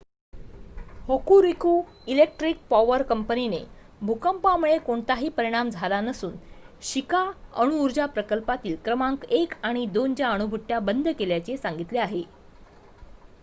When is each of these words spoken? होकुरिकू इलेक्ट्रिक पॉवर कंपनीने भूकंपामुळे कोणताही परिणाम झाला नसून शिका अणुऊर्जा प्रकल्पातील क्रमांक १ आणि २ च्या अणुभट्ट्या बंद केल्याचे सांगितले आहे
होकुरिकू 1.07 1.73
इलेक्ट्रिक 2.07 2.61
पॉवर 2.69 3.03
कंपनीने 3.03 3.59
भूकंपामुळे 4.01 4.77
कोणताही 4.79 5.29
परिणाम 5.31 5.69
झाला 5.71 5.99
नसून 6.01 6.35
शिका 6.83 7.21
अणुऊर्जा 7.55 8.05
प्रकल्पातील 8.15 8.75
क्रमांक 8.85 9.25
१ 9.33 9.53
आणि 9.63 9.85
२ 9.95 10.13
च्या 10.15 10.31
अणुभट्ट्या 10.31 10.79
बंद 10.81 11.07
केल्याचे 11.19 11.57
सांगितले 11.57 11.99
आहे 11.99 12.23